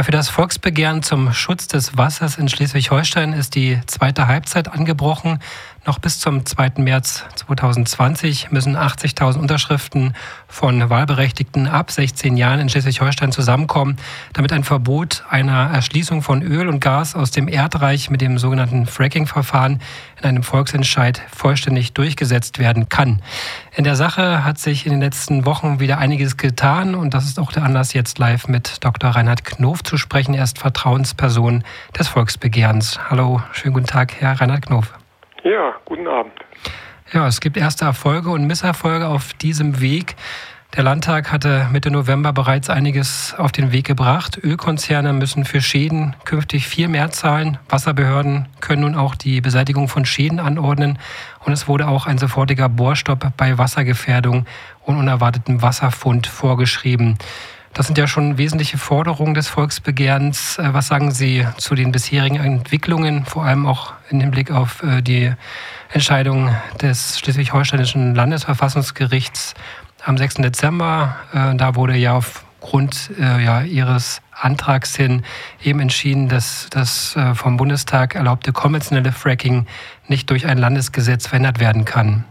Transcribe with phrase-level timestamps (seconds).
[0.00, 5.40] Ja, für das Volksbegehren zum Schutz des Wassers in Schleswig-Holstein ist die zweite Halbzeit angebrochen.
[5.86, 6.72] Noch bis zum 2.
[6.76, 10.14] März 2020 müssen 80.000 Unterschriften
[10.46, 13.96] von Wahlberechtigten ab 16 Jahren in Schleswig-Holstein zusammenkommen,
[14.34, 18.84] damit ein Verbot einer Erschließung von Öl und Gas aus dem Erdreich mit dem sogenannten
[18.84, 19.80] Fracking-Verfahren
[20.18, 23.22] in einem Volksentscheid vollständig durchgesetzt werden kann.
[23.74, 27.40] In der Sache hat sich in den letzten Wochen wieder einiges getan und das ist
[27.40, 29.10] auch der Anlass, jetzt live mit Dr.
[29.10, 30.34] Reinhard Knof zu sprechen.
[30.34, 31.64] Er ist Vertrauensperson
[31.98, 32.98] des Volksbegehrens.
[33.08, 34.99] Hallo, schönen guten Tag, Herr Reinhard Knof.
[35.44, 36.32] Ja, guten Abend.
[37.12, 40.16] Ja, es gibt erste Erfolge und Misserfolge auf diesem Weg.
[40.76, 44.38] Der Landtag hatte Mitte November bereits einiges auf den Weg gebracht.
[44.40, 47.58] Ölkonzerne müssen für Schäden künftig viel mehr zahlen.
[47.68, 51.00] Wasserbehörden können nun auch die Beseitigung von Schäden anordnen.
[51.44, 54.46] Und es wurde auch ein sofortiger Bohrstopp bei Wassergefährdung
[54.84, 57.18] und unerwartetem Wasserfund vorgeschrieben.
[57.72, 60.58] Das sind ja schon wesentliche Forderungen des Volksbegehrens.
[60.58, 65.02] Äh, was sagen Sie zu den bisherigen Entwicklungen, vor allem auch im Hinblick auf äh,
[65.02, 65.32] die
[65.92, 69.54] Entscheidung des Schleswig-Holsteinischen Landesverfassungsgerichts
[70.04, 70.34] am 6.
[70.36, 71.16] Dezember?
[71.32, 75.22] Äh, da wurde ja aufgrund ja, Ihres Antrags hin
[75.62, 79.66] eben entschieden, dass das vom Bundestag erlaubte konventionelle Fracking
[80.08, 82.26] nicht durch ein Landesgesetz verändert werden kann.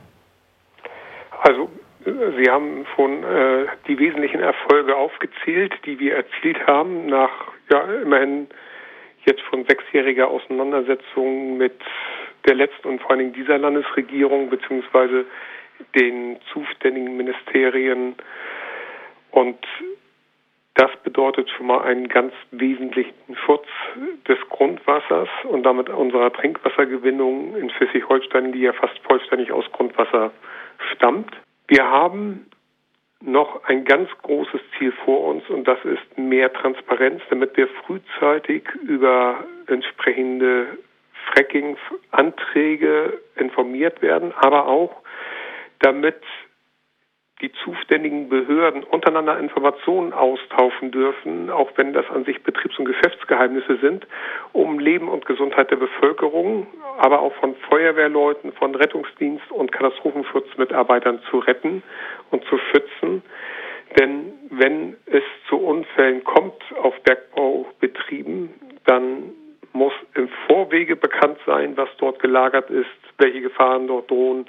[2.40, 8.48] Sie haben schon äh, die wesentlichen Erfolge aufgezählt, die wir erzielt haben, nach ja immerhin
[9.26, 11.74] jetzt schon sechsjähriger Auseinandersetzung mit
[12.48, 15.26] der letzten und vor allen Dingen dieser Landesregierung beziehungsweise
[15.96, 18.16] den zuständigen Ministerien.
[19.32, 19.60] Und
[20.76, 23.68] das bedeutet schon mal einen ganz wesentlichen Schutz
[24.30, 30.32] des Grundwassers und damit unserer Trinkwassergewinnung in Schleswig-Holstein, die ja fast vollständig aus Grundwasser
[30.94, 31.36] stammt.
[31.70, 32.48] Wir haben
[33.22, 38.68] noch ein ganz großes Ziel vor uns und das ist mehr Transparenz, damit wir frühzeitig
[38.82, 40.80] über entsprechende
[41.28, 44.96] Fracking-Anträge informiert werden, aber auch
[45.80, 46.24] damit
[47.42, 53.78] die zuständigen Behörden untereinander Informationen austauschen dürfen, auch wenn das an sich Betriebs- und Geschäftsgeheimnisse
[53.78, 54.06] sind,
[54.52, 56.68] um Leben und Gesundheit der Bevölkerung,
[56.98, 61.82] aber auch von Feuerwehrleuten, von Rettungsdienst und Katastrophenschutzmitarbeitern zu retten
[62.32, 63.24] und zu schützen.
[63.98, 68.50] Denn wenn es zu Unfällen kommt auf Bergbaubetrieben,
[68.86, 69.32] dann
[69.72, 74.46] muss im Vorwege bekannt sein, was dort gelagert ist, welche Gefahren dort drohen,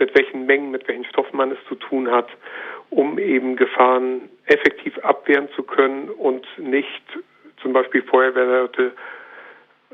[0.00, 2.28] mit welchen Mengen, mit welchen Stoffen man es zu tun hat,
[2.88, 7.02] um eben Gefahren effektiv abwehren zu können und nicht
[7.62, 8.92] zum Beispiel Feuerwehrleute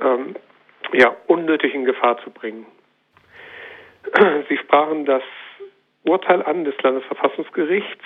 [0.00, 0.36] ähm,
[0.92, 2.66] ja, unnötig in Gefahr zu bringen.
[4.48, 5.22] Sie sprachen das
[6.04, 8.04] Urteil an des Landesverfassungsgerichts.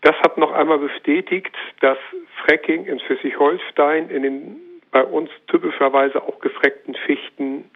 [0.00, 1.98] Das hat noch einmal bestätigt, dass
[2.42, 4.56] Fracking in Schleswig-Holstein in den
[4.90, 7.70] bei uns typischerweise auch gefreckten Schichten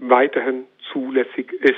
[0.00, 1.76] weiterhin zulässig ist.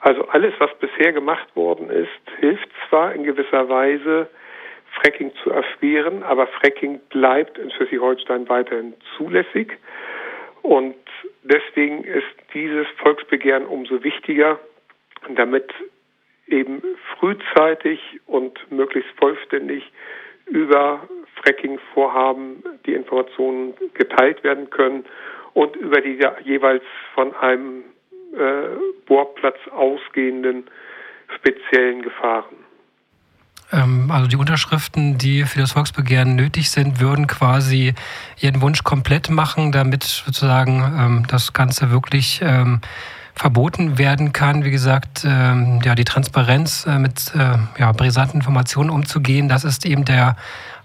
[0.00, 2.08] Also alles, was bisher gemacht worden ist,
[2.40, 4.28] hilft zwar in gewisser Weise,
[5.00, 9.78] Fracking zu erschweren, aber Fracking bleibt in Schleswig-Holstein weiterhin zulässig.
[10.62, 10.96] Und
[11.42, 14.58] deswegen ist dieses Volksbegehren umso wichtiger,
[15.36, 15.72] damit
[16.46, 16.82] eben
[17.18, 19.90] frühzeitig und möglichst vollständig
[20.46, 25.04] über Fracking-Vorhaben die Informationen geteilt werden können
[25.54, 26.82] und über die jeweils
[27.14, 27.84] von einem
[28.34, 28.68] äh,
[29.06, 30.64] Bohrplatz ausgehenden
[31.36, 32.56] speziellen Gefahren.
[33.72, 37.94] Ähm, also die Unterschriften, die für das Volksbegehren nötig sind, würden quasi
[38.40, 42.80] ihren Wunsch komplett machen, damit sozusagen ähm, das Ganze wirklich ähm,
[43.34, 44.64] verboten werden kann.
[44.64, 49.86] Wie gesagt, ähm, ja, die Transparenz äh, mit äh, ja, brisanten Informationen umzugehen, das ist
[49.86, 50.36] eben der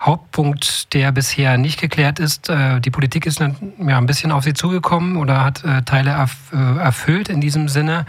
[0.07, 2.50] Hauptpunkt, der bisher nicht geklärt ist.
[2.50, 7.29] Äh, die Politik ist ein bisschen auf Sie zugekommen oder hat äh, Teile äh, erfüllt
[7.29, 8.06] in diesem Sinne.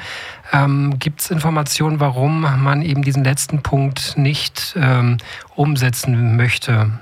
[0.52, 5.18] Ähm, Gibt es Informationen, warum man eben diesen letzten Punkt nicht ähm,
[5.56, 6.92] umsetzen möchte?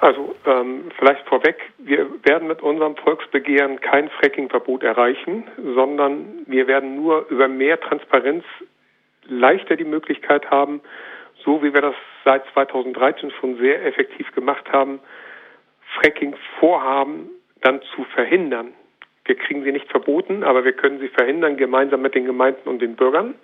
[0.00, 6.96] Also ähm, vielleicht vorweg, wir werden mit unserem Volksbegehren kein Fracking-Verbot erreichen, sondern wir werden
[6.96, 8.44] nur über mehr Transparenz
[9.26, 10.80] leichter die Möglichkeit haben,
[11.44, 11.94] so wie wir das
[12.24, 15.00] seit 2013 schon sehr effektiv gemacht haben,
[15.96, 17.30] Fracking-Vorhaben
[17.62, 18.72] dann zu verhindern.
[19.24, 22.80] Wir kriegen sie nicht verboten, aber wir können sie verhindern, gemeinsam mit den Gemeinden und
[22.80, 23.34] den Bürgern.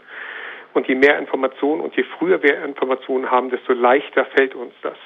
[0.74, 4.98] Und je mehr Informationen und je früher wir Informationen haben, desto leichter fällt uns das.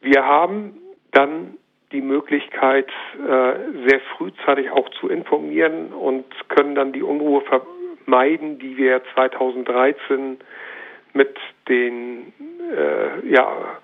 [0.00, 0.78] Wir haben
[1.12, 1.56] dann
[1.92, 8.76] die Möglichkeit, äh, sehr frühzeitig auch zu informieren und können dann die Unruhe vermeiden, die
[8.76, 10.38] wir 2013
[11.12, 11.36] mit
[11.68, 12.32] den
[12.74, 13.78] äh, ja,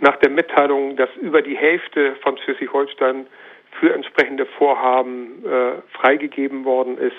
[0.00, 3.26] nach der Mitteilung, dass über die Hälfte von Schleswig-Holstein
[3.78, 7.14] für entsprechende Vorhaben äh, freigegeben worden ist,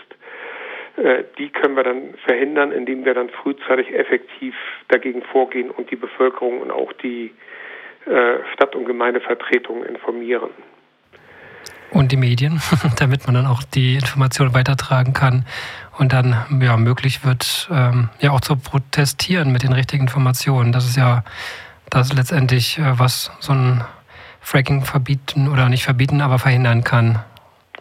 [0.97, 4.55] äh, die können wir dann verhindern, indem wir dann frühzeitig effektiv
[4.89, 7.31] dagegen vorgehen und die Bevölkerung und auch die
[8.05, 10.49] äh, Stadt- und Gemeindevertretungen informieren.
[11.92, 12.62] Und die Medien,
[13.00, 15.45] damit man dann auch die Information weitertragen kann
[15.98, 20.72] und dann ja, möglich wird, ähm, ja auch zu protestieren mit den richtigen Informationen.
[20.72, 21.24] Das ist ja
[21.89, 23.84] das letztendlich, äh, was so ein
[24.42, 27.19] Fracking verbieten oder nicht verbieten, aber verhindern kann.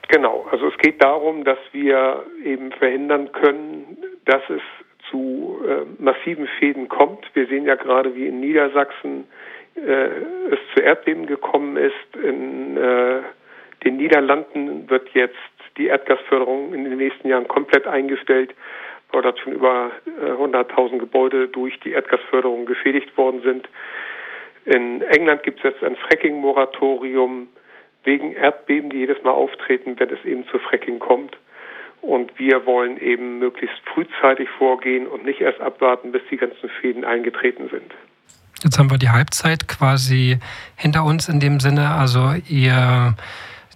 [0.09, 4.63] Genau, also es geht darum, dass wir eben verhindern können, dass es
[5.11, 7.25] zu äh, massiven Schäden kommt.
[7.35, 9.25] Wir sehen ja gerade, wie in Niedersachsen
[9.75, 10.07] äh,
[10.51, 12.17] es zu Erdbeben gekommen ist.
[12.23, 13.21] In äh,
[13.87, 15.37] den Niederlanden wird jetzt
[15.79, 18.53] die Erdgasförderung in den nächsten Jahren komplett eingestellt,
[19.13, 23.69] weil dort schon über 100.000 äh, Gebäude durch die Erdgasförderung geschädigt worden sind.
[24.65, 27.47] In England gibt es jetzt ein Fracking-Moratorium
[28.03, 31.37] wegen Erdbeben, die jedes Mal auftreten, wenn es eben zu Fracking kommt.
[32.03, 37.05] Und wir wollen eben möglichst frühzeitig vorgehen und nicht erst abwarten, bis die ganzen Schäden
[37.05, 37.93] eingetreten sind.
[38.63, 40.39] Jetzt haben wir die Halbzeit quasi
[40.77, 41.91] hinter uns in dem Sinne.
[41.91, 43.15] Also Ihr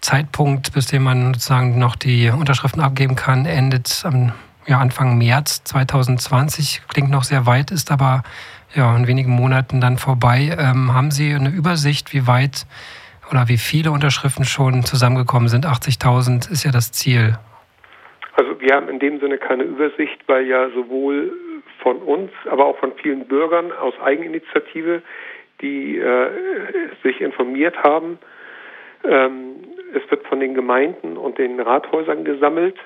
[0.00, 4.32] Zeitpunkt, bis dem man sozusagen noch die Unterschriften abgeben kann, endet am
[4.66, 6.82] ja, Anfang März 2020.
[6.88, 8.22] Klingt noch sehr weit, ist aber
[8.74, 10.56] ja, in wenigen Monaten dann vorbei.
[10.58, 12.66] Ähm, haben Sie eine Übersicht, wie weit
[13.30, 15.66] oder wie viele Unterschriften schon zusammengekommen sind?
[15.66, 17.38] 80.000 ist ja das Ziel.
[18.34, 21.32] Also wir haben in dem Sinne keine Übersicht, weil ja sowohl
[21.82, 25.02] von uns, aber auch von vielen Bürgern aus Eigeninitiative,
[25.60, 26.30] die äh,
[27.02, 28.18] sich informiert haben,
[29.04, 29.56] ähm,
[29.94, 32.76] es wird von den Gemeinden und den Rathäusern gesammelt.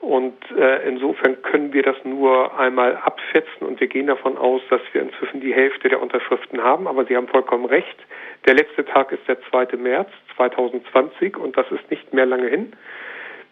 [0.00, 4.82] Und äh, insofern können wir das nur einmal abschätzen und wir gehen davon aus, dass
[4.92, 6.86] wir inzwischen die Hälfte der Unterschriften haben.
[6.86, 7.96] Aber Sie haben vollkommen recht.
[8.44, 9.78] Der letzte Tag ist der 2.
[9.78, 12.74] März 2020 und das ist nicht mehr lange hin.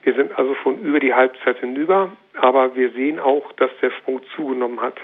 [0.03, 4.21] Wir sind also schon über die Halbzeit hinüber, aber wir sehen auch, dass der Sprung
[4.37, 5.01] zugenommen hat.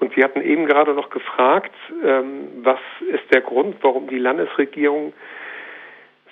[0.00, 1.74] Und Sie hatten eben gerade noch gefragt,
[2.04, 2.80] ähm, was
[3.12, 5.12] ist der Grund, warum die Landesregierung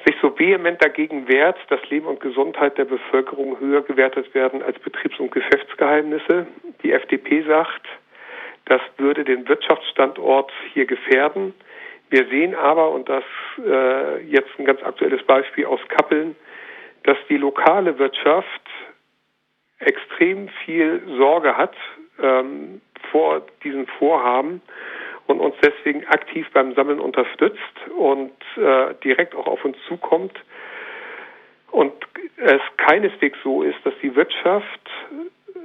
[0.09, 4.79] sich so vehement dagegen wehrt, dass Leben und Gesundheit der Bevölkerung höher gewertet werden als
[4.79, 6.47] Betriebs- und Geschäftsgeheimnisse.
[6.83, 7.87] Die FDP sagt,
[8.65, 11.53] das würde den Wirtschaftsstandort hier gefährden.
[12.09, 13.25] Wir sehen aber, und das
[13.59, 16.37] äh, jetzt ein ganz aktuelles Beispiel aus Kappeln,
[17.03, 18.63] dass die lokale Wirtschaft
[19.79, 21.77] extrem viel Sorge hat
[22.23, 24.63] ähm, vor diesen Vorhaben
[25.29, 27.59] und uns deswegen aktiv beim Sammeln unterstützt
[27.97, 30.33] und äh, direkt auch auf uns zukommt.
[31.71, 31.93] Und
[32.39, 34.91] es keineswegs so ist, dass die Wirtschaft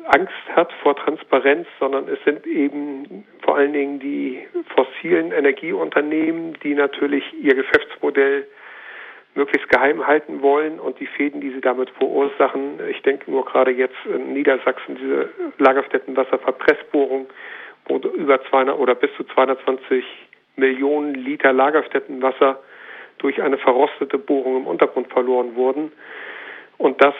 [0.06, 4.46] Angst hat vor Transparenz, sondern es sind eben vor allen Dingen die
[4.76, 8.46] fossilen Energieunternehmen, die natürlich ihr Geschäftsmodell
[9.36, 12.80] möglichst geheim halten wollen und die Schäden, die sie damit verursachen.
[12.90, 17.28] Ich denke nur gerade jetzt in Niedersachsen diese Lagerstättenwasserverpressbohrung,
[17.86, 20.04] wo über 200 oder bis zu 220
[20.56, 22.60] Millionen Liter Lagerstättenwasser
[23.18, 25.92] durch eine verrostete Bohrung im Untergrund verloren wurden.
[26.78, 27.16] Und das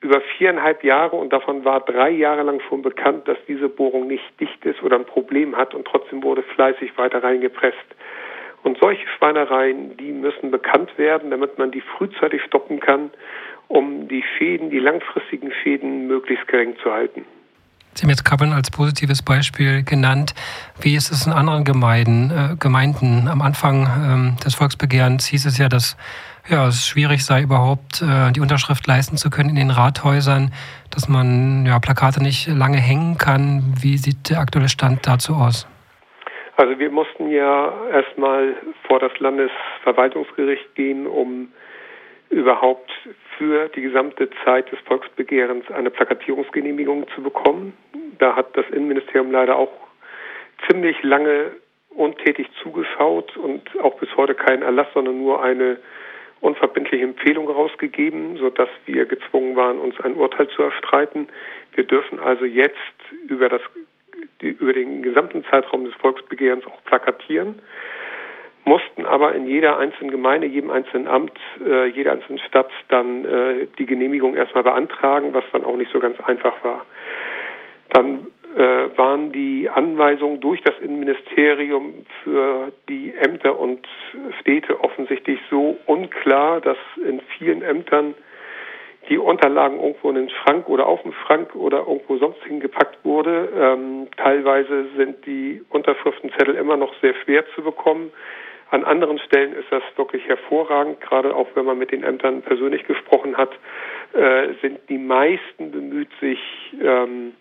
[0.00, 4.38] über viereinhalb Jahre und davon war drei Jahre lang schon bekannt, dass diese Bohrung nicht
[4.38, 7.78] dicht ist oder ein Problem hat und trotzdem wurde fleißig weiter reingepresst.
[8.62, 13.10] Und solche Schweinereien, die müssen bekannt werden, damit man die frühzeitig stoppen kann,
[13.68, 17.24] um die Schäden, die langfristigen Schäden möglichst gering zu halten.
[17.94, 20.34] Sie haben jetzt Kappeln als positives Beispiel genannt.
[20.80, 22.30] Wie ist es in anderen Gemeinden?
[22.30, 23.28] Äh, Gemeinden?
[23.28, 25.96] Am Anfang ähm, des Volksbegehrens hieß es ja, dass
[26.48, 30.50] ja, es schwierig sei, überhaupt äh, die Unterschrift leisten zu können in den Rathäusern,
[30.90, 33.62] dass man ja, Plakate nicht lange hängen kann.
[33.80, 35.68] Wie sieht der aktuelle Stand dazu aus?
[36.56, 38.54] Also wir mussten ja erstmal
[38.88, 41.48] vor das Landesverwaltungsgericht gehen, um
[42.30, 42.90] überhaupt
[43.38, 47.72] für die gesamte Zeit des Volksbegehrens eine Plakatierungsgenehmigung zu bekommen.
[48.18, 49.72] Da hat das Innenministerium leider auch
[50.68, 51.52] ziemlich lange
[51.90, 55.78] untätig zugeschaut und auch bis heute keinen Erlass, sondern nur eine
[56.40, 61.28] unverbindliche Empfehlung rausgegeben, sodass wir gezwungen waren, uns ein Urteil zu erstreiten.
[61.74, 62.76] Wir dürfen also jetzt
[63.28, 63.62] über, das,
[64.40, 67.60] über den gesamten Zeitraum des Volksbegehrens auch plakatieren
[68.64, 73.66] mussten aber in jeder einzelnen Gemeinde, jedem einzelnen Amt, äh, jeder einzelnen Stadt dann äh,
[73.78, 76.86] die Genehmigung erstmal beantragen, was dann auch nicht so ganz einfach war.
[77.90, 83.86] Dann äh, waren die Anweisungen durch das Innenministerium für die Ämter und
[84.40, 88.14] Städte offensichtlich so unklar, dass in vielen Ämtern
[89.08, 93.48] die Unterlagen irgendwo in den Schrank oder auf den Schrank oder irgendwo sonst hingepackt wurde.
[93.54, 98.12] Ähm, teilweise sind die Unterschriftenzettel immer noch sehr schwer zu bekommen.
[98.74, 102.84] An anderen Stellen ist das wirklich hervorragend, gerade auch wenn man mit den Ämtern persönlich
[102.88, 103.52] gesprochen hat,
[104.14, 106.40] äh, sind die meisten bemüht, sich
[106.82, 107.34] ähm,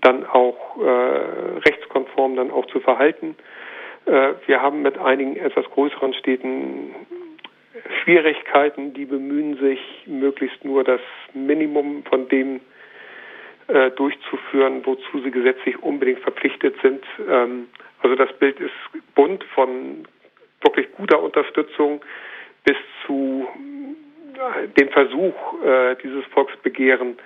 [0.00, 3.36] dann auch äh, rechtskonform dann auch zu verhalten.
[4.06, 6.94] Äh, wir haben mit einigen etwas größeren Städten
[8.02, 11.02] Schwierigkeiten, die bemühen sich, möglichst nur das
[11.34, 12.62] Minimum von dem
[13.66, 17.04] äh, durchzuführen, wozu sie gesetzlich unbedingt verpflichtet sind.
[17.28, 17.66] Ähm,
[18.02, 18.72] also das Bild ist
[19.14, 20.06] bunt von
[20.62, 22.00] wirklich guter Unterstützung
[22.64, 22.76] bis
[23.06, 23.46] zu
[24.34, 27.18] äh, dem Versuch, äh, dieses Volksbegehren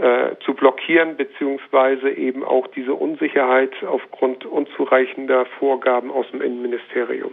[0.00, 7.32] äh, zu blockieren, beziehungsweise eben auch diese Unsicherheit aufgrund unzureichender Vorgaben aus dem Innenministerium.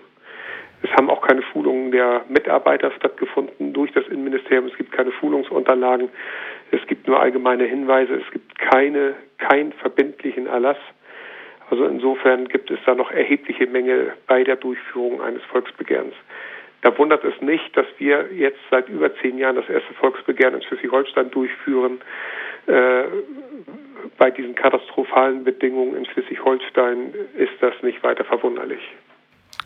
[0.84, 4.68] Es haben auch keine Schulungen der Mitarbeiter stattgefunden durch das Innenministerium.
[4.68, 6.10] Es gibt keine Schulungsunterlagen.
[6.72, 8.16] Es gibt nur allgemeine Hinweise.
[8.16, 10.78] Es gibt keine, keinen verbindlichen Erlass.
[11.70, 16.14] Also insofern gibt es da noch erhebliche Mängel bei der Durchführung eines Volksbegehrens.
[16.82, 20.62] Da wundert es nicht, dass wir jetzt seit über zehn Jahren das erste Volksbegehren in
[20.62, 22.00] Schleswig-Holstein durchführen.
[22.68, 23.04] Äh,
[24.18, 28.82] bei diesen katastrophalen Bedingungen in Schleswig-Holstein ist das nicht weiter verwunderlich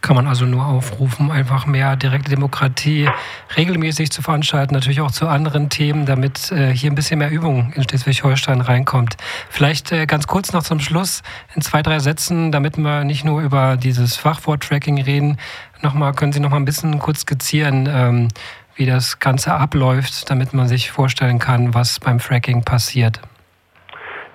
[0.01, 3.07] kann man also nur aufrufen, einfach mehr direkte Demokratie
[3.55, 7.71] regelmäßig zu veranstalten, natürlich auch zu anderen Themen, damit äh, hier ein bisschen mehr Übung
[7.75, 9.17] in Schleswig-Holstein reinkommt.
[9.49, 11.21] Vielleicht äh, ganz kurz noch zum Schluss
[11.55, 15.37] in zwei, drei Sätzen, damit wir nicht nur über dieses Fachwort-Tracking reden.
[15.81, 18.27] Nochmal, können Sie noch mal ein bisschen kurz skizzieren, ähm,
[18.75, 23.21] wie das Ganze abläuft, damit man sich vorstellen kann, was beim Fracking passiert?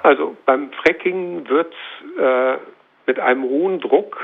[0.02, 1.72] Also beim Fracking wird
[2.20, 2.58] äh,
[3.06, 4.16] mit einem hohen Druck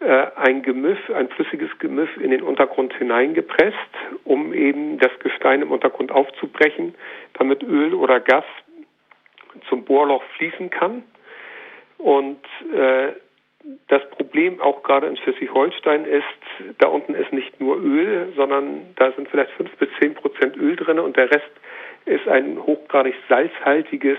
[0.00, 3.76] ein Gemiff, ein flüssiges Gemiff in den Untergrund hineingepresst,
[4.24, 6.94] um eben das Gestein im Untergrund aufzubrechen,
[7.34, 8.44] damit Öl oder Gas
[9.68, 11.02] zum Bohrloch fließen kann.
[11.98, 12.38] Und
[12.72, 13.12] äh,
[13.88, 19.10] das Problem auch gerade in Schleswig-Holstein ist, da unten ist nicht nur Öl, sondern da
[19.12, 21.50] sind vielleicht fünf bis zehn Prozent Öl drin und der Rest
[22.04, 24.18] ist ein hochgradig salzhaltiges,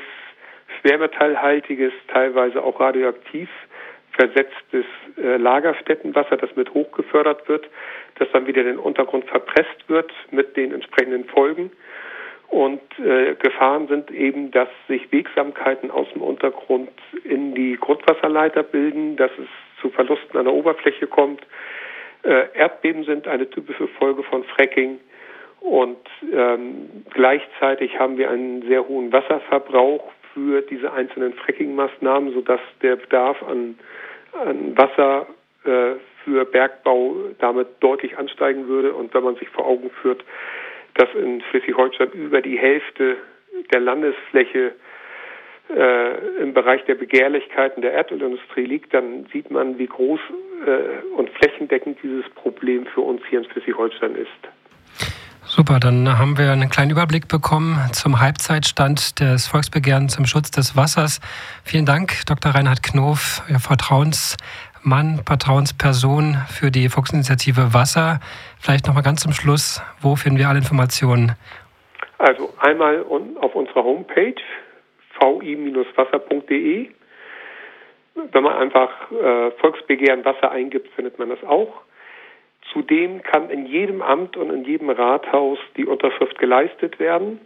[0.82, 3.50] schwermetallhaltiges, teilweise auch radioaktiv
[4.20, 4.86] versetztes
[5.18, 7.70] äh, Lagerstättenwasser, das mit hochgefördert wird,
[8.16, 11.72] das dann wieder den Untergrund verpresst wird mit den entsprechenden Folgen.
[12.50, 16.90] Und äh, Gefahren sind eben, dass sich Wegsamkeiten aus dem Untergrund
[17.24, 19.48] in die Grundwasserleiter bilden, dass es
[19.82, 21.42] zu Verlusten an der Oberfläche kommt.
[22.24, 25.00] Äh, Erdbeben sind eine typische Folge von Fracking.
[25.62, 25.98] Und
[26.34, 33.42] ähm, gleichzeitig haben wir einen sehr hohen Wasserverbrauch für diese einzelnen Fracking-Maßnahmen, sodass der Bedarf
[33.44, 33.78] an
[34.34, 35.28] an Wasser
[35.64, 38.94] äh, für Bergbau damit deutlich ansteigen würde.
[38.94, 40.24] Und wenn man sich vor Augen führt,
[40.96, 43.18] dass in Schleswig-Holstein über die Hälfte
[43.72, 44.74] der Landesfläche
[45.70, 50.20] äh, im Bereich der Begehrlichkeiten der Erdölindustrie liegt, dann sieht man, wie groß
[50.66, 54.59] äh, und flächendeckend dieses Problem für uns hier in Schleswig-Holstein ist.
[55.52, 60.78] Super, dann haben wir einen kleinen Überblick bekommen zum Halbzeitstand des Volksbegehrens zum Schutz des
[60.78, 61.20] Wassers.
[61.66, 62.54] Vielen Dank, Dr.
[62.54, 68.20] Reinhard Knof, Ihr Vertrauensmann, Vertrauensperson für die Volksinitiative Wasser.
[68.60, 71.32] Vielleicht noch mal ganz zum Schluss, wo finden wir alle Informationen?
[72.20, 73.04] Also einmal
[73.42, 74.36] auf unserer Homepage
[75.20, 76.90] vi-wasser.de.
[78.32, 81.82] Wenn man einfach äh, Volksbegehren Wasser eingibt, findet man das auch.
[82.72, 87.40] Zudem kann in jedem Amt und in jedem Rathaus die Unterschrift geleistet werden.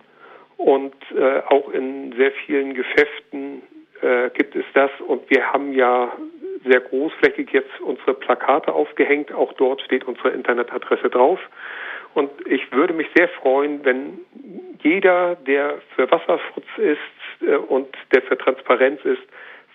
[0.57, 3.61] Und äh, auch in sehr vielen Geschäften
[4.01, 4.91] äh, gibt es das.
[5.07, 6.11] Und wir haben ja
[6.65, 9.33] sehr großflächig jetzt unsere Plakate aufgehängt.
[9.33, 11.39] Auch dort steht unsere Internetadresse drauf.
[12.13, 14.19] Und ich würde mich sehr freuen, wenn
[14.81, 19.23] jeder, der für Wasserschutz ist äh, und der für Transparenz ist,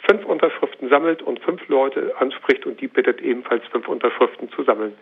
[0.06, 4.92] fünf Unterschriften sammelt und fünf Leute anspricht und die bittet ebenfalls fünf Unterschriften zu sammeln.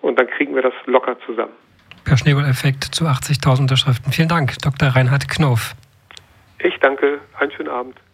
[0.00, 1.52] Und dann kriegen wir das locker zusammen.
[2.04, 4.12] Per Schneeball-Effekt zu 80.000 Unterschriften.
[4.12, 4.88] Vielen Dank, Dr.
[4.88, 5.74] Reinhard Knof.
[6.60, 7.20] Ich danke.
[7.38, 8.00] Einen schönen Abend.